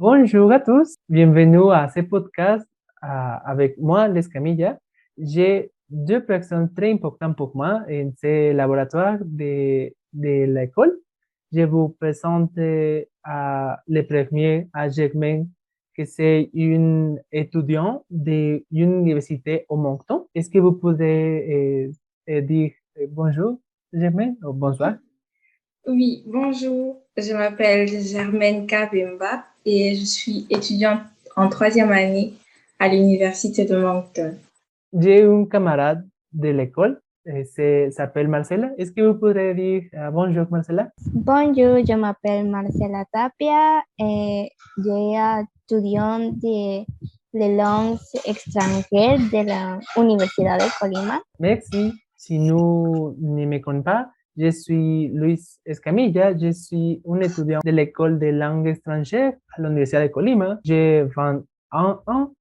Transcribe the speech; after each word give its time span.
Bonjour 0.00 0.50
à 0.50 0.60
tous, 0.60 0.94
bienvenue 1.10 1.70
à 1.72 1.86
ce 1.94 2.00
podcast 2.00 2.66
euh, 3.04 3.06
avec 3.44 3.76
moi, 3.76 4.08
Les 4.08 4.26
Camilla. 4.30 4.78
J'ai 5.18 5.72
deux 5.90 6.24
personnes 6.24 6.72
très 6.72 6.90
importantes 6.90 7.36
pour 7.36 7.54
moi 7.54 7.82
en 7.86 8.10
ce 8.18 8.52
laboratoire 8.52 9.18
de, 9.20 9.92
de 10.14 10.44
l'école. 10.54 10.96
Je 11.52 11.64
vous 11.64 11.90
présente 12.00 12.56
à 13.24 13.82
le 13.86 14.00
premier, 14.06 14.68
à 14.72 14.88
Germain, 14.88 15.44
que 15.94 16.06
c'est 16.06 16.48
une 16.54 17.20
étudiant 17.30 18.02
de 18.08 18.64
l'université 18.70 19.66
au 19.68 19.76
Moncton. 19.76 20.28
Est-ce 20.34 20.48
que 20.48 20.60
vous 20.60 20.72
pouvez 20.72 21.92
euh, 22.26 22.40
dire 22.40 22.70
bonjour, 23.08 23.60
Germain, 23.92 24.32
ou 24.44 24.54
bonsoir? 24.54 24.94
Oui, 25.86 26.24
bonjour. 26.26 27.02
Je 27.18 27.34
m'appelle 27.34 27.86
Germaine 27.86 28.66
Kabemba 28.66 29.44
et 29.64 29.94
je 29.94 30.04
suis 30.04 30.46
étudiante 30.50 31.00
en 31.36 31.48
troisième 31.48 31.92
année 31.92 32.34
à 32.78 32.88
l'université 32.88 33.64
de 33.64 33.76
Moncton. 33.76 34.34
J'ai 34.92 35.22
un 35.22 35.44
camarade 35.44 36.06
de 36.32 36.48
l'école, 36.48 37.00
il 37.26 37.92
s'appelle 37.92 38.28
Marcela. 38.28 38.70
Est-ce 38.78 38.92
que 38.92 39.02
vous 39.02 39.18
pourriez 39.18 39.54
dire 39.54 39.82
uh, 39.92 40.10
bonjour, 40.12 40.46
Marcela? 40.50 40.90
Bonjour, 41.12 41.84
je 41.86 41.94
m'appelle 41.94 42.48
Marcela 42.48 43.04
Tapia 43.12 43.82
et 43.98 44.50
je 44.78 45.44
étudiante 45.70 46.38
de 46.40 46.84
les 47.32 47.56
langues 47.56 47.98
étrangères 48.26 49.18
de 49.18 49.46
la 49.46 49.78
Universidad 49.96 50.58
de 50.58 50.78
Colima. 50.78 51.20
Merci. 51.38 51.92
Si 52.16 52.38
nous 52.38 53.16
ne 53.20 53.46
me 53.46 53.58
connaissez 53.60 53.84
pas, 53.84 54.10
je 54.36 54.50
suis 54.50 55.08
Luis 55.08 55.58
Escamilla, 55.64 56.36
je 56.36 56.52
suis 56.52 57.02
un 57.08 57.20
étudiant 57.20 57.60
de 57.64 57.70
l'école 57.70 58.18
de 58.18 58.26
langues 58.26 58.68
étrangères 58.68 59.34
à 59.56 59.62
l'Université 59.62 60.02
de 60.02 60.08
Colima. 60.08 60.58
J'ai 60.64 61.04
21 61.16 62.00
ans 62.06 62.32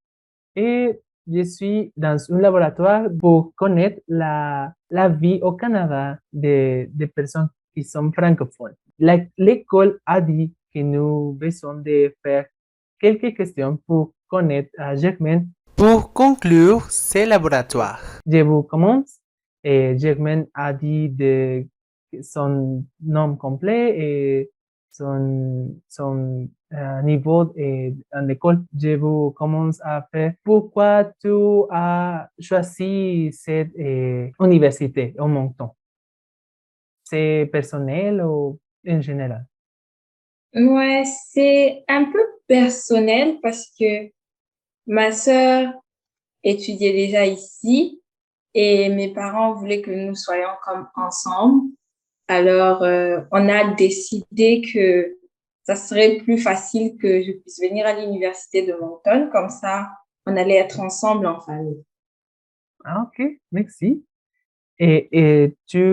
et 0.55 0.99
je 1.31 1.43
suis 1.43 1.91
dans 1.95 2.17
un 2.31 2.39
laboratoire 2.39 3.07
pour 3.19 3.53
connaître 3.55 4.01
la, 4.07 4.73
la 4.89 5.09
vie 5.09 5.39
au 5.41 5.53
Canada 5.53 6.17
des 6.31 6.89
de 6.93 7.05
personnes 7.05 7.49
qui 7.73 7.83
sont 7.83 8.11
francophones. 8.11 8.75
L'école 9.37 9.99
a 10.05 10.21
dit 10.21 10.53
que 10.73 10.79
nous 10.79 11.33
besoin 11.33 11.75
de 11.75 12.13
faire 12.23 12.45
quelques 12.99 13.35
questions 13.35 13.77
pour 13.87 14.13
connaître 14.27 14.69
à 14.77 14.95
Germain. 14.95 15.45
Pour 15.75 16.13
conclure 16.13 16.91
ce 16.91 17.27
laboratoire, 17.27 18.01
je 18.25 18.39
vous 18.39 18.63
commence. 18.63 19.19
Et 19.63 19.97
Germain 19.97 20.45
a 20.53 20.73
dit 20.73 21.09
de 21.09 21.65
son 22.21 22.85
nom 23.01 23.35
complet 23.35 23.97
et 23.97 24.51
son, 24.91 25.75
son 25.87 26.49
uh, 26.71 27.03
niveau 27.03 27.53
et, 27.55 27.95
en 28.13 28.21
l'école. 28.21 28.63
Je 28.77 28.95
vous 28.95 29.31
commence 29.31 29.79
à 29.81 30.07
faire 30.11 30.33
pourquoi 30.43 31.05
tu 31.21 31.63
as 31.71 32.29
choisi 32.39 33.31
cette 33.31 33.71
eh, 33.75 34.31
université 34.39 35.15
au 35.19 35.27
Moncton. 35.27 35.69
C'est 37.03 37.49
personnel 37.51 38.21
ou 38.21 38.59
en 38.87 39.01
général? 39.01 39.45
Ouais, 40.53 41.03
c'est 41.05 41.83
un 41.87 42.05
peu 42.05 42.19
personnel 42.47 43.39
parce 43.41 43.71
que 43.79 44.11
ma 44.87 45.11
sœur 45.11 45.73
étudiait 46.43 46.93
déjà 46.93 47.25
ici 47.25 48.01
et 48.53 48.89
mes 48.89 49.13
parents 49.13 49.53
voulaient 49.53 49.81
que 49.81 49.91
nous 49.91 50.15
soyons 50.15 50.49
comme 50.63 50.87
ensemble. 50.95 51.69
Alors, 52.29 52.83
euh, 52.83 53.21
on 53.31 53.49
a 53.49 53.73
décidé 53.73 54.61
que 54.61 55.17
ça 55.63 55.75
serait 55.75 56.17
plus 56.17 56.37
facile 56.37 56.95
que 56.97 57.23
je 57.23 57.31
puisse 57.31 57.59
venir 57.59 57.87
à 57.87 57.99
l'université 57.99 58.65
de 58.65 58.73
Moncton. 58.73 59.29
Comme 59.31 59.49
ça, 59.49 59.89
on 60.27 60.37
allait 60.37 60.57
être 60.57 60.79
ensemble 60.79 61.25
en 61.25 61.39
famille. 61.39 61.83
Ah, 62.85 63.07
ok, 63.07 63.25
merci. 63.51 64.05
Et, 64.77 65.09
et 65.11 65.55
tu 65.65 65.83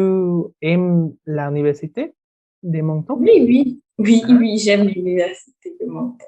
aimes 0.60 1.16
l'université 1.24 2.14
de 2.62 2.80
Moncton? 2.82 3.16
Oui, 3.18 3.42
oui, 3.42 3.82
oui, 3.96 4.22
ah. 4.24 4.32
oui, 4.38 4.58
j'aime 4.58 4.88
l'université 4.88 5.74
de 5.80 5.86
Moncton. 5.86 6.26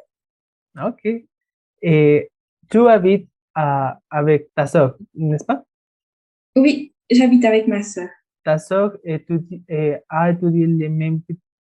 Ok. 0.86 1.06
Et 1.82 2.30
tu 2.70 2.88
habites 2.88 3.28
à, 3.54 4.00
avec 4.08 4.54
ta 4.54 4.66
soeur, 4.66 4.96
n'est-ce 5.14 5.44
pas? 5.44 5.62
Oui, 6.56 6.94
j'habite 7.10 7.44
avec 7.44 7.68
ma 7.68 7.82
soeur. 7.82 8.08
Ta 8.48 8.56
sœur 8.56 8.96
étudie, 9.04 9.62
a 10.08 10.30
étudié 10.30 10.66
le 10.66 10.88
même 10.88 11.20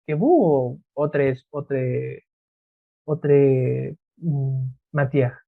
que 0.08 0.14
vous 0.14 0.80
ou 0.96 1.02
autre, 1.02 1.34
autre, 1.52 1.76
autre 3.04 3.94
mm, 4.22 4.66
matière? 4.90 5.38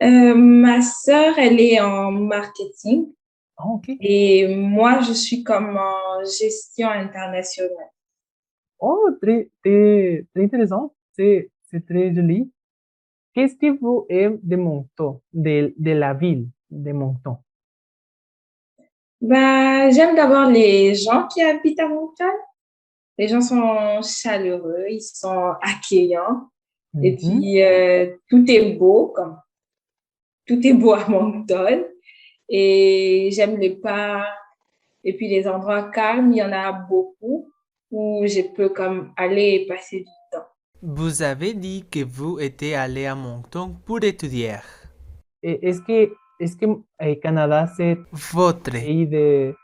Euh, 0.00 0.34
ma 0.36 0.82
sœur, 0.82 1.36
elle 1.36 1.58
est 1.60 1.80
en 1.80 2.12
marketing. 2.12 3.12
Ok. 3.58 3.90
Et 3.98 4.54
moi, 4.54 5.00
je 5.00 5.12
suis 5.12 5.42
comme 5.42 5.76
en 5.76 6.22
gestion 6.22 6.88
internationale. 6.88 7.90
Oh, 8.78 9.10
très, 9.20 9.50
très, 9.64 10.26
très 10.32 10.44
intéressant. 10.44 10.94
C'est, 11.12 11.50
c'est 11.68 11.84
très 11.84 12.14
joli. 12.14 12.52
Qu'est-ce 13.34 13.56
que 13.56 13.76
vous 13.80 14.06
aimez 14.08 14.38
de 14.44 14.54
Moncton, 14.54 15.20
de, 15.32 15.74
de 15.76 15.90
la 15.90 16.14
ville 16.14 16.48
de 16.70 16.92
Moncton? 16.92 17.38
Ben, 19.20 19.90
j'aime 19.92 20.16
d'abord 20.16 20.46
les 20.50 20.94
gens 20.94 21.26
qui 21.28 21.42
habitent 21.42 21.80
à 21.80 21.88
Moncton. 21.88 22.24
Les 23.18 23.28
gens 23.28 23.40
sont 23.42 24.00
chaleureux, 24.02 24.86
ils 24.88 25.02
sont 25.02 25.52
accueillants. 25.60 26.48
Et 27.02 27.12
Mhm. 27.12 27.18
puis, 27.18 27.62
euh, 27.62 28.16
tout 28.28 28.44
est 28.50 28.72
beau, 28.72 29.08
comme 29.14 29.36
tout 30.46 30.66
est 30.66 30.72
beau 30.72 30.92
à 30.94 31.06
Moncton. 31.08 31.84
Et 32.48 33.28
j'aime 33.32 33.58
les 33.58 33.76
parcs. 33.76 34.26
Et 35.04 35.16
puis, 35.16 35.28
les 35.28 35.46
endroits 35.46 35.84
calmes, 35.90 36.32
il 36.32 36.38
y 36.38 36.42
en 36.42 36.52
a 36.52 36.72
beaucoup 36.72 37.50
où 37.90 38.22
je 38.26 38.42
peux 38.54 38.68
comme 38.70 39.12
aller 39.16 39.60
et 39.62 39.66
passer 39.66 39.98
du 40.00 40.04
temps. 40.32 40.46
vous 40.82 41.20
avez 41.22 41.52
dit 41.54 41.84
que 41.90 42.02
vous 42.02 42.38
étiez 42.40 42.74
allé 42.74 43.04
à 43.06 43.14
Moncton 43.14 43.76
pour 43.84 44.02
étudier. 44.02 44.56
Et 45.42 45.68
Est-ce 45.68 45.80
que, 45.82 46.12
est-ce 46.40 46.56
que 46.56 46.66
eh, 47.00 47.18
Canada, 47.20 47.66
c'est 47.76 47.98
Votre 48.32 48.72
pays 48.72 49.06
de, 49.06 49.54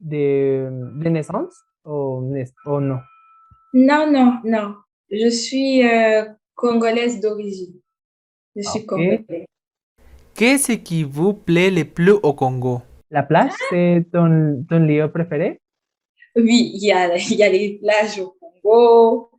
de, 0.00 0.68
de 1.02 1.08
naissance 1.08 1.54
ou, 1.84 2.32
ou 2.66 2.80
non? 2.80 3.00
Non, 3.74 4.10
non, 4.10 4.40
non. 4.44 4.74
Je 5.10 5.28
suis 5.30 5.86
euh, 5.86 6.24
congolaise 6.54 7.20
d'origine. 7.20 7.80
Je 8.56 8.62
suis 8.62 8.80
Ok. 8.80 8.86
congolaise. 8.86 9.46
Qu'est-ce 10.34 10.72
qui 10.72 11.02
vous 11.04 11.34
plaît 11.34 11.70
le 11.70 11.84
plus 11.84 12.12
au 12.12 12.32
Congo? 12.32 12.82
La 13.10 13.22
plage, 13.22 13.52
c'est 13.70 14.06
ton, 14.12 14.64
ton 14.68 14.78
lieu 14.80 15.10
préféré? 15.10 15.60
Oui, 16.36 16.70
il 16.74 16.84
y 16.84 16.92
a, 16.92 17.16
il 17.16 17.34
y 17.36 17.42
a 17.42 17.48
les 17.48 17.78
plages 17.78 18.18
au 18.20 18.36
Congo. 18.40 19.30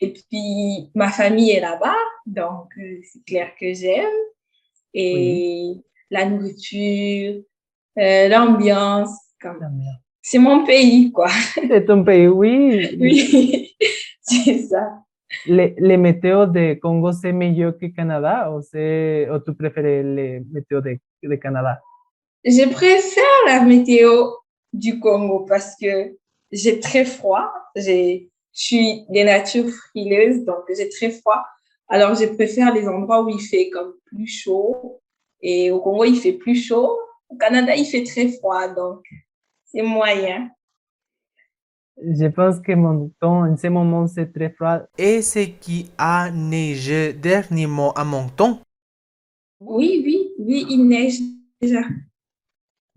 Et 0.00 0.12
puis, 0.12 0.90
ma 0.94 1.10
famille 1.10 1.52
est 1.52 1.60
là-bas. 1.60 1.96
Donc, 2.26 2.68
euh, 2.78 3.00
c'est 3.04 3.24
clair 3.24 3.52
que 3.58 3.72
j'aime. 3.72 4.10
Et 4.94 5.76
la 6.12 6.26
nourriture, 6.26 7.42
euh, 7.98 8.28
l'ambiance, 8.28 9.10
c'est 10.20 10.38
mon 10.38 10.64
pays, 10.64 11.10
quoi. 11.10 11.28
C'est 11.54 11.84
ton 11.84 12.04
pays, 12.04 12.28
oui. 12.28 12.96
Oui, 13.00 13.74
c'est 14.20 14.58
ça. 14.58 15.02
Le, 15.46 15.72
le 15.78 15.96
météo 15.96 16.46
de 16.46 16.74
Congo, 16.74 17.10
c'est 17.12 17.32
meilleur 17.32 17.76
que 17.76 17.86
Canada 17.86 18.52
ou, 18.52 18.58
ou 18.58 19.38
tu 19.40 19.54
préfères 19.54 19.82
le 19.82 20.44
météo 20.52 20.80
de, 20.80 20.98
de 21.22 21.34
Canada? 21.36 21.80
Je 22.44 22.68
préfère 22.68 23.38
la 23.46 23.64
météo 23.64 24.30
du 24.72 25.00
Congo 25.00 25.46
parce 25.48 25.74
que 25.80 26.16
j'ai 26.52 26.78
très 26.78 27.06
froid. 27.06 27.50
J'ai, 27.74 28.30
je 28.54 28.62
suis 28.62 29.06
des 29.08 29.24
natures 29.24 29.70
frileuses, 29.70 30.44
donc 30.44 30.64
j'ai 30.76 30.90
très 30.90 31.10
froid. 31.10 31.42
Alors, 31.88 32.14
je 32.14 32.26
préfère 32.26 32.72
les 32.74 32.86
endroits 32.86 33.22
où 33.22 33.30
il 33.30 33.40
fait 33.40 33.70
comme 33.70 33.94
plus 34.06 34.26
chaud. 34.26 35.01
Et 35.42 35.70
au 35.70 35.80
Congo, 35.80 36.04
il 36.04 36.16
fait 36.16 36.34
plus 36.34 36.54
chaud. 36.56 36.98
Au 37.28 37.36
Canada, 37.36 37.74
il 37.74 37.84
fait 37.84 38.04
très 38.04 38.28
froid, 38.28 38.68
donc 38.68 39.00
c'est 39.64 39.82
moyen. 39.82 40.50
Je 41.96 42.26
pense 42.26 42.60
que 42.60 42.72
mon 42.72 43.10
temps, 43.20 43.42
en 43.46 43.56
ce 43.56 43.66
moment, 43.68 44.06
c'est 44.06 44.32
très 44.32 44.50
froid. 44.50 44.80
Est-ce 44.96 45.40
qui 45.60 45.90
a 45.98 46.30
neigé 46.30 47.12
dernièrement 47.12 47.92
à 47.92 48.04
Moncton? 48.04 48.60
Oui, 49.60 50.02
oui, 50.04 50.32
oui, 50.38 50.66
il 50.70 50.88
neige 50.88 51.18
déjà. 51.60 51.82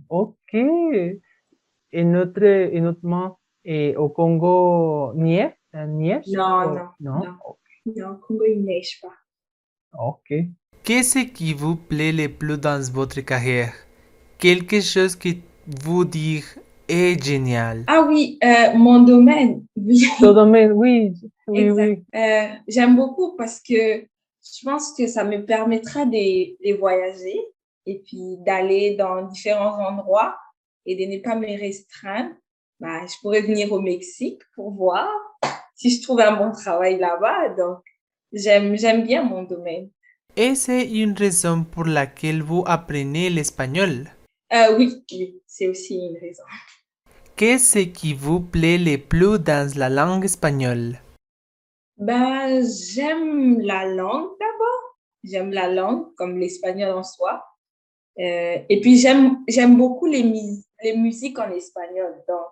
Ok. 0.10 0.54
Et 0.54 2.04
notre, 2.04 2.44
et 2.44 2.82
notre 2.82 3.38
et 3.64 3.96
au 3.96 4.10
Congo, 4.10 5.14
neige? 5.16 5.54
euh, 5.76 5.86
neige? 5.88 6.26
Non, 6.28 6.44
Ou- 6.44 6.76
non, 6.76 6.90
non? 7.00 7.20
non. 7.26 7.38
Non, 7.86 8.10
au 8.12 8.16
Congo, 8.18 8.44
il 8.46 8.64
neige 8.64 9.00
pas. 9.02 9.14
Ok. 9.98 10.34
Qu'est-ce 10.86 11.20
qui 11.26 11.54
vous 11.54 11.76
plaît 11.76 12.12
le 12.12 12.30
plus 12.30 12.58
dans 12.60 12.80
votre 12.94 13.20
carrière? 13.22 13.74
Quelque 14.38 14.82
chose 14.82 15.16
que 15.16 15.30
vous 15.84 16.06
dire 16.06 16.44
est 16.88 17.22
génial. 17.24 17.84
Ah 17.88 18.06
oui, 18.08 18.38
euh, 18.44 18.74
mon 18.76 19.02
domaine, 19.02 19.66
oui. 19.76 20.06
Ton 20.20 20.34
domaine, 20.34 20.74
oui, 20.74 21.14
oui, 21.48 21.60
Exact. 21.60 22.00
oui. 22.14 22.20
Euh, 22.20 22.48
J'aime 22.68 22.96
beaucoup 22.96 23.36
parce 23.36 23.60
que 23.62 23.74
je 24.04 24.64
pense 24.64 24.94
que 24.96 25.08
ça 25.08 25.24
me 25.24 25.44
permettra 25.44 26.06
de, 26.06 26.56
de 26.64 26.78
voyager 26.78 27.40
et 27.88 28.04
puis 28.06 28.38
d'aller 28.46 28.96
dans 28.96 29.24
différents 29.24 29.80
endroits 29.90 30.38
et 30.86 30.96
de 30.96 31.12
ne 31.12 31.20
pas 31.20 31.36
me 31.36 31.48
restreindre. 31.60 32.36
Bah, 32.80 33.06
je 33.08 33.16
pourrais 33.22 33.42
venir 33.42 33.72
au 33.72 33.80
Mexique 33.82 34.42
pour 34.54 34.72
voir 34.72 35.10
si 35.76 35.90
je 35.90 36.02
trouve 36.04 36.20
un 36.20 36.36
bon 36.36 36.52
travail 36.52 37.00
là-bas. 37.00 37.50
Donc, 37.58 37.80
j'aime, 38.32 38.78
j'aime 38.78 39.04
bien 39.04 39.24
mon 39.24 39.44
domaine. 39.44 39.90
Et 40.38 40.56
c'est 40.56 40.86
une 40.92 41.14
raison 41.14 41.64
pour 41.64 41.86
laquelle 41.86 42.42
vous 42.44 42.64
apprenez 42.68 43.30
l'espagnol. 43.30 44.12
Euh, 44.52 44.78
oui, 44.78 45.02
oui, 45.14 45.42
c'est 45.48 45.68
aussi 45.70 45.96
une 45.96 46.18
raison. 46.18 46.44
Qu'est-ce 47.38 47.80
qui 47.80 48.14
vous 48.14 48.42
plaît 48.42 48.78
le 48.78 48.98
plus 48.98 49.40
dans 49.40 49.70
la 49.78 49.90
langue 49.90 50.26
espagnole? 50.26 51.00
Ben, 51.98 52.62
j'aime 52.66 53.62
la 53.62 53.86
langue 53.86 54.32
d'abord. 54.38 54.98
J'aime 55.24 55.52
la 55.54 55.72
langue 55.72 56.14
comme 56.16 56.38
l'espagnol 56.38 56.92
en 56.92 57.04
soi. 57.04 57.42
Euh, 58.20 58.58
et 58.70 58.82
puis, 58.82 58.98
j'aime, 58.98 59.38
j'aime 59.48 59.78
beaucoup 59.78 60.06
les, 60.06 60.24
mus- 60.24 60.66
les 60.84 60.98
musiques 60.98 61.40
en 61.40 61.50
espagnol. 61.52 62.14
Donc, 62.28 62.46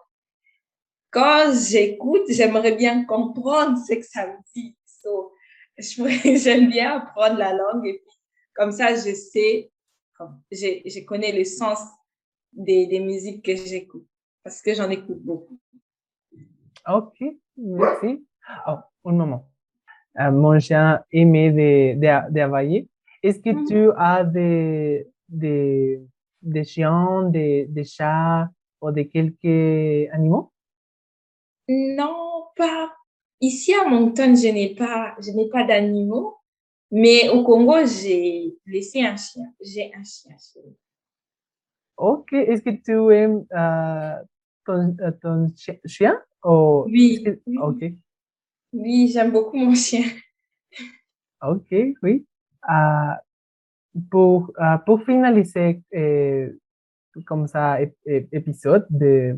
quand 1.11 1.51
j'écoute, 1.53 2.23
j'aimerais 2.29 2.75
bien 2.75 3.03
comprendre 3.03 3.77
ce 3.85 3.93
que 3.95 4.05
ça 4.05 4.25
me 4.25 4.37
dit. 4.55 4.77
So, 4.85 5.32
j'aime 6.43 6.69
bien 6.69 6.97
apprendre 6.97 7.37
la 7.37 7.53
langue 7.53 7.85
et 7.87 7.93
puis, 7.99 8.17
comme 8.55 8.71
ça, 8.71 8.93
je 8.95 9.13
sais, 9.13 9.71
je, 10.51 10.81
je 10.85 11.05
connais 11.05 11.31
le 11.31 11.43
sens 11.43 11.79
des, 12.51 12.85
des 12.87 12.99
musiques 12.99 13.43
que 13.43 13.55
j'écoute 13.55 14.07
parce 14.43 14.61
que 14.61 14.73
j'en 14.73 14.89
écoute 14.89 15.21
beaucoup. 15.23 15.57
Ok, 16.87 17.17
merci. 17.57 18.25
Oh, 18.67 18.75
un 19.05 19.13
moment. 19.13 19.49
Euh, 20.19 20.31
mon 20.31 20.59
chien 20.59 21.03
aimé 21.11 21.51
de, 21.51 21.99
de, 21.99 22.31
de. 22.31 22.87
Est-ce 23.23 23.39
que 23.39 23.49
Mhm. 23.49 23.65
tu 23.65 23.89
as 23.97 24.23
des, 24.23 25.07
des, 25.27 26.01
des 26.41 26.63
chiens, 26.65 27.23
des, 27.29 27.65
des 27.67 27.85
chats 27.85 28.49
ou 28.81 28.91
de 28.91 29.01
quelques 29.03 30.11
animaux? 30.13 30.51
Non, 31.69 32.47
pas. 32.55 32.93
Ici 33.43 33.73
à 33.73 33.83
Moncton, 33.89 34.35
je 34.35 34.47
n'ai 34.47 34.73
pas, 34.73 35.15
je 35.19 35.31
n'ai 35.31 35.49
pas 35.49 35.63
d'animaux, 35.65 36.37
mais 36.91 37.27
au 37.29 37.43
Congo, 37.43 37.75
j'ai 37.85 38.55
laissé 38.65 39.01
un 39.01 39.17
chien. 39.17 39.47
J'ai 39.59 39.91
un 39.93 40.03
chien. 40.03 40.35
chez. 40.37 40.61
Ok, 41.97 42.31
est-ce 42.33 42.61
que 42.61 42.69
tu 42.85 43.13
aimes 43.13 43.45
euh, 43.53 44.15
ton, 44.65 44.95
euh, 45.01 45.11
ton 45.21 45.47
chi- 45.55 45.79
chien? 45.85 46.15
Ou 46.45 46.85
Oui, 46.85 47.05
est-ce 47.15 47.23
que- 47.23 47.41
oui, 47.47 47.57
Ok, 47.67 47.81
oui, 48.73 49.07
j'aime 49.11 49.31
beaucoup 49.31 49.57
mon 49.57 49.75
chien. 49.75 50.05
ok, 51.41 51.69
oui. 52.01 52.25
Ah, 52.61 53.21
pour, 54.09 54.51
ah, 54.57 54.81
pour 54.85 55.03
finaliser 55.03 55.81
eh, 55.91 56.47
comme 57.25 57.47
ça 57.47 57.79
ép- 57.81 57.93
ép- 58.07 58.29
épisode 58.31 58.87
de, 58.89 59.37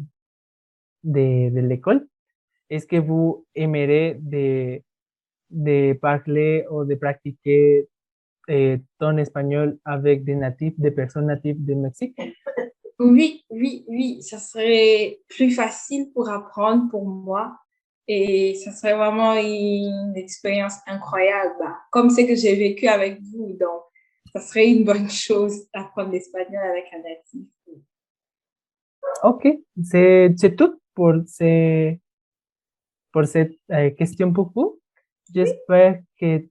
de, 1.03 1.49
de 1.49 1.59
l'école, 1.61 2.07
est-ce 2.69 2.87
que 2.87 2.97
vous 2.97 3.45
aimeriez 3.55 4.15
de, 4.15 4.81
de 5.49 5.93
parler 5.93 6.65
ou 6.69 6.83
de 6.83 6.95
pratiquer 6.95 7.87
eh, 8.47 8.77
ton 8.99 9.17
espagnol 9.17 9.77
avec 9.85 10.23
des 10.23 10.35
natifs, 10.35 10.73
des 10.77 10.91
personnes 10.91 11.27
natives 11.27 11.63
du 11.63 11.75
Mexique? 11.75 12.17
Oui, 12.99 13.43
oui, 13.49 13.83
oui, 13.87 14.21
ça 14.21 14.37
serait 14.37 15.19
plus 15.27 15.51
facile 15.51 16.11
pour 16.13 16.29
apprendre 16.29 16.89
pour 16.89 17.05
moi 17.05 17.57
et 18.07 18.55
ça 18.55 18.71
serait 18.71 18.95
vraiment 18.95 19.35
une 19.35 20.13
expérience 20.15 20.75
incroyable, 20.87 21.55
bah, 21.59 21.75
comme 21.91 22.09
ce 22.09 22.21
que 22.21 22.35
j'ai 22.35 22.55
vécu 22.55 22.87
avec 22.87 23.19
vous. 23.21 23.57
Donc, 23.59 23.81
ça 24.33 24.41
serait 24.41 24.69
une 24.69 24.83
bonne 24.83 25.09
chose 25.25 25.67
d'apprendre 25.73 26.11
l'espagnol 26.11 26.63
avec 26.63 26.85
un 26.93 26.99
natif. 26.99 27.47
Ok, 29.23 29.47
c'est 29.83 30.55
tout 30.55 30.79
pour, 30.93 31.13
ce, 31.27 31.95
pour 33.15 33.25
cette 33.25 33.57
eh, 33.69 33.95
question 33.95 34.33
pour 34.33 34.51
vous. 34.53 34.81
J'espère 35.33 36.01
que 36.19 36.43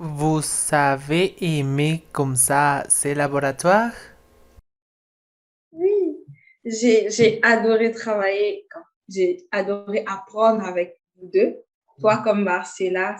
Vous 0.00 0.40
avez 0.72 1.36
aimé 1.40 2.02
comme 2.12 2.34
ça 2.34 2.82
ces 2.88 3.14
laboratoires? 3.14 3.94
Oui, 5.70 6.16
j'ai, 6.64 7.10
j'ai 7.10 7.38
adoré 7.42 7.92
travailler, 7.92 8.66
j'ai 9.08 9.46
adoré 9.52 10.02
apprendre 10.04 10.64
avec 10.64 11.00
vous 11.16 11.30
deux. 11.32 11.56
Toi 12.00 12.22
comme 12.24 12.42
Marcella, 12.42 13.16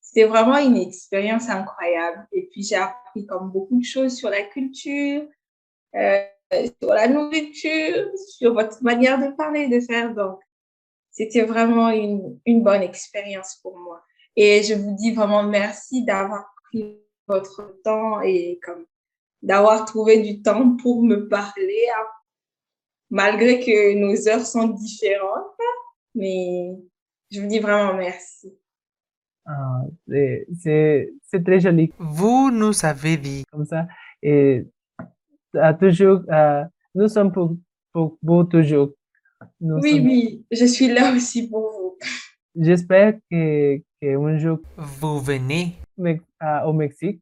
c'était 0.00 0.24
vraiment 0.24 0.56
une 0.56 0.78
expérience 0.78 1.50
incroyable. 1.50 2.26
Et 2.32 2.48
puis 2.50 2.62
j'ai 2.62 2.76
appris 2.76 3.26
comme 3.26 3.50
beaucoup 3.50 3.78
de 3.78 3.84
choses 3.84 4.16
sur 4.16 4.30
la 4.30 4.42
culture, 4.42 5.26
euh, 5.94 6.22
sur 6.80 6.94
la 6.94 7.08
nourriture, 7.08 8.08
sur 8.38 8.54
votre 8.54 8.82
manière 8.82 9.18
de 9.18 9.34
parler, 9.36 9.68
de 9.68 9.80
faire. 9.80 10.14
Donc, 10.14 10.38
c'était 11.16 11.44
vraiment 11.44 11.88
une, 11.88 12.38
une 12.44 12.62
bonne 12.62 12.82
expérience 12.82 13.58
pour 13.62 13.78
moi. 13.78 14.04
Et 14.36 14.62
je 14.62 14.74
vous 14.74 14.94
dis 14.96 15.14
vraiment 15.14 15.42
merci 15.42 16.04
d'avoir 16.04 16.44
pris 16.64 17.00
votre 17.26 17.80
temps 17.82 18.20
et 18.20 18.60
comme 18.62 18.84
d'avoir 19.40 19.86
trouvé 19.86 20.20
du 20.20 20.42
temps 20.42 20.76
pour 20.76 21.02
me 21.02 21.26
parler, 21.26 21.84
hein, 21.96 22.06
malgré 23.08 23.60
que 23.60 23.94
nos 23.94 24.28
heures 24.28 24.44
sont 24.44 24.68
différentes. 24.68 25.46
Mais 26.14 26.76
je 27.30 27.40
vous 27.40 27.48
dis 27.48 27.60
vraiment 27.60 27.94
merci. 27.94 28.52
ah, 29.46 29.84
c'est- 30.58 31.16
très 31.44 31.60
joli 31.60 31.90
Vous 31.98 32.50
nous 32.50 32.84
avez 32.84 33.16
dit. 33.16 33.44
comme 33.50 33.64
ça. 33.64 33.86
Et 34.22 34.66
ah, 35.54 35.72
toujours, 35.72 36.20
ah, 36.28 36.68
nous 36.94 37.08
sommes 37.08 37.32
pour, 37.32 37.56
pour 37.92 38.18
vous 38.22 38.44
toujours. 38.44 38.90
Nous 39.60 39.76
Oui, 39.82 39.90
sommes- 39.92 40.06
oui, 40.06 40.46
je 40.50 40.64
suis 40.64 40.88
là 40.88 41.14
aussi 41.14 41.48
pour 41.48 41.60
vous. 41.70 41.98
J'espère 42.54 43.14
que, 43.30 43.78
que 44.00 44.16
un 44.16 44.38
jour 44.38 44.58
Vous 44.76 45.20
venez. 45.20 45.74
me- 45.98 46.18
au 46.66 46.72
Mexique 46.72 47.20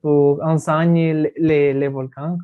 pour 0.00 0.42
enseigner 0.42 1.14
les, 1.14 1.32
les, 1.36 1.74
les 1.74 1.88
volcans. 1.88 2.38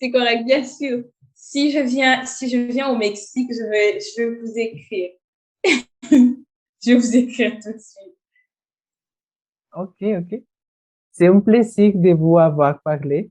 C'est 0.00 0.10
correct, 0.10 0.44
bien 0.44 0.64
sûr. 0.64 1.04
Si 1.34 1.70
je 1.70 1.78
viens, 1.80 2.24
si 2.26 2.48
je 2.48 2.58
viens 2.58 2.88
au 2.88 2.96
Mexique, 2.96 3.50
je 3.52 3.64
vais, 3.70 3.98
je 4.00 4.22
vais 4.22 4.34
vous 4.40 4.58
écrire. 4.58 5.10
je 6.10 6.90
vais 6.90 6.94
vous 6.96 7.16
écrire 7.16 7.52
tout 7.62 7.72
de 7.72 7.78
suite. 7.78 8.16
Ok, 9.76 10.02
ok. 10.02 10.42
C'est 11.12 11.26
un 11.28 11.40
plaisir 11.40 11.92
de 11.94 12.12
vous 12.12 12.38
avoir 12.38 12.80
parlé 12.82 13.30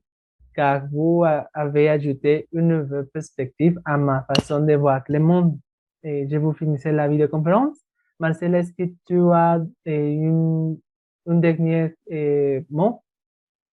car 0.54 0.86
vous 0.90 1.24
ah, 1.24 1.48
avez 1.52 1.88
ajouté 1.88 2.48
une 2.52 2.68
nouvelle 2.68 3.06
perspective 3.06 3.80
à 3.84 3.96
ma 3.96 4.22
façon 4.22 4.60
de 4.64 4.74
voir 4.74 5.02
le 5.08 5.18
monde. 5.18 5.58
Et 6.02 6.28
je 6.28 6.36
vous 6.36 6.52
finissais 6.52 6.92
la 6.92 7.08
vidéoconférence. 7.08 7.78
Marcela, 8.18 8.58
est-ce 8.58 8.72
que 8.72 8.90
tu 9.06 9.20
as 9.32 9.60
eh, 9.86 10.12
une, 10.14 10.78
un 11.26 11.34
dernier 11.36 11.94
eh, 12.06 12.64
mot 12.70 13.02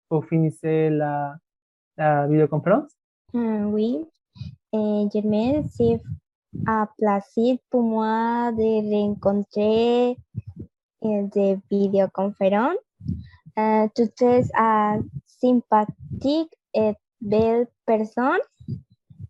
pour 0.09 0.25
finir 0.27 0.53
la, 0.91 1.37
la 1.97 2.27
vidéoconférence? 2.27 2.93
Ah, 3.35 3.67
oui. 3.67 4.05
Eh, 4.73 5.07
Germaine, 5.13 5.69
c'est 5.69 6.01
un 6.67 6.89
plaisir 6.99 7.59
pour 7.71 7.83
moi 7.83 8.53
de 8.53 9.07
rencontrer 9.07 10.17
des 11.03 11.59
vidéoconférences. 11.71 12.79
Euh, 13.59 13.87
tu 13.95 14.03
es 14.25 14.43
une 14.55 15.09
sympathique 15.27 16.53
et 16.75 16.93
belle 17.21 17.67
personne. 17.87 18.41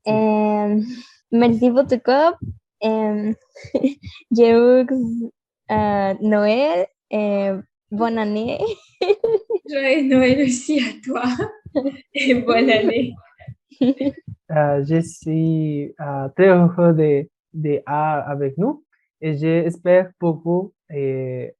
Euh, 0.08 0.80
merci 1.32 1.70
beaucoup. 1.70 2.36
Euh, 2.84 3.32
je 4.30 4.86
vous 4.88 5.32
euh, 5.70 6.14
Noël. 6.20 6.86
euh, 7.12 7.62
bonne 7.90 8.18
année. 8.18 8.58
Joyeux 9.68 10.08
Noël 10.08 10.42
aussi 10.42 10.80
à 10.80 10.92
toi 11.04 11.22
et 12.14 12.34
bonne 12.34 12.70
année. 12.70 13.14
Euh, 14.50 14.84
je 14.84 15.00
suis 15.00 15.94
euh, 16.00 16.28
très 16.36 16.48
heureux 16.48 16.92
de, 16.92 17.28
de 17.54 17.82
avoir 17.86 18.28
avec 18.28 18.58
nous 18.58 18.84
et 19.20 19.36
j'espère 19.36 20.10
pour 20.18 20.36
vous 20.44 20.74
et, 20.92 21.54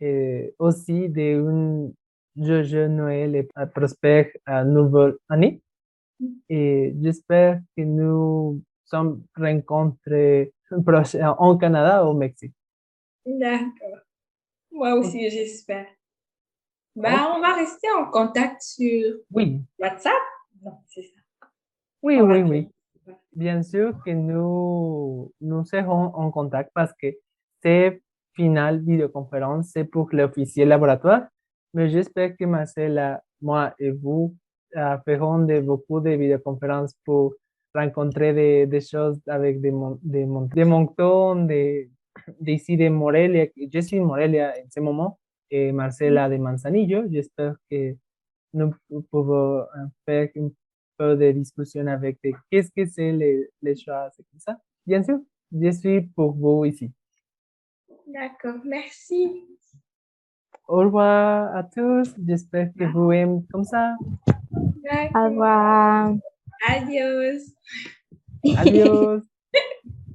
et 0.00 0.54
aussi 0.58 1.08
d'un 1.08 1.90
joyeux 2.36 2.88
Noël 2.88 3.34
et 3.36 3.48
prospère 3.74 4.26
nouvelle 4.64 5.14
année. 5.28 5.62
Et 6.48 6.94
j'espère 7.00 7.60
que 7.76 7.82
nous 7.82 8.62
sommes 8.84 9.22
rencontrés 9.36 10.52
au 10.70 11.56
Canada 11.56 12.04
ou 12.04 12.08
au 12.10 12.14
Mexique. 12.14 12.54
D'accord. 13.24 14.00
Moi 14.70 14.94
aussi, 14.94 15.28
j'espère. 15.30 15.86
Ben, 16.94 17.26
on 17.36 17.40
va 17.40 17.54
rester 17.54 17.88
en 17.98 18.10
contact 18.10 18.62
sur 18.62 19.16
Oui, 19.30 19.60
WhatsApp. 19.78 20.12
Non, 20.62 20.78
c'est 20.86 21.02
ça. 21.02 21.48
oui, 22.02 22.16
On 22.20 22.30
oui, 22.30 22.42
oui. 22.42 22.68
Bien 23.34 23.62
sûr 23.62 24.02
que 24.04 24.10
nous, 24.10 25.30
nous 25.40 25.64
serons 25.64 26.14
en 26.14 26.30
contact 26.30 26.70
parce 26.72 26.92
que 26.94 27.08
c'est 27.62 28.02
finale 28.34 28.82
vidéoconférence, 28.82 29.70
c'est 29.72 29.84
pour 29.84 30.08
l'officiel 30.12 30.68
laboratoire. 30.68 31.26
Mais 31.76 31.90
j'espère 31.90 32.34
que 32.38 32.46
Marcela, 32.46 33.22
moi 33.42 33.74
et 33.78 33.90
vous 33.90 34.34
euh, 34.76 34.96
ferons 35.04 35.40
de, 35.40 35.60
beaucoup 35.60 36.00
de 36.00 36.08
vidéoconférences 36.08 36.94
pour 37.04 37.34
rencontrer 37.74 38.32
des, 38.32 38.66
des 38.66 38.80
choses 38.80 39.20
avec 39.26 39.60
des, 39.60 39.70
mon- 39.70 39.98
des, 40.02 40.24
mon- 40.24 40.46
des 40.46 40.64
montons 40.64 41.44
de, 41.44 41.86
d'ici 42.40 42.78
de 42.78 42.88
Morelia. 42.88 43.44
Je 43.70 43.80
suis 43.80 44.00
Morelia 44.00 44.54
en 44.58 44.70
ce 44.70 44.80
moment 44.80 45.18
et 45.50 45.70
Marcela 45.70 46.30
de 46.30 46.38
Manzanillo. 46.38 47.02
J'espère 47.10 47.56
que 47.70 47.94
nous 48.54 48.72
pouvons 49.10 49.66
faire 50.06 50.30
un 50.34 50.48
peu 50.96 51.14
de 51.14 51.30
discussion 51.32 51.86
avec 51.88 52.16
de 52.24 52.32
qu'est-ce 52.50 52.70
que 52.74 52.86
c'est 52.86 53.12
les, 53.12 53.76
choses 53.76 54.12
et 54.18 54.38
ça. 54.38 54.58
Bien 54.86 55.02
sûr, 55.02 55.18
je 55.52 55.70
suis 55.72 56.00
pour 56.00 56.32
vous 56.32 56.64
ici. 56.64 56.90
D'accord, 58.06 58.62
merci. 58.64 59.55
Au 60.68 60.78
revoir 60.78 61.54
à 61.54 61.62
tous. 61.62 62.14
J'espère 62.26 62.70
que 62.76 62.84
vous 62.84 63.12
aimez 63.12 63.42
comme 63.52 63.64
ça. 63.64 63.94
Au 65.14 65.24
revoir. 65.24 66.14
Adios. 66.68 67.54
Adiós. 68.56 69.22